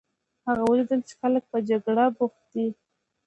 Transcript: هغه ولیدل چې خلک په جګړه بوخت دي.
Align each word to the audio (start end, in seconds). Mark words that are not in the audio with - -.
هغه 0.47 0.63
ولیدل 0.65 1.01
چې 1.07 1.13
خلک 1.21 1.43
په 1.51 1.57
جګړه 1.69 2.05
بوخت 2.17 2.43
دي. 2.53 2.67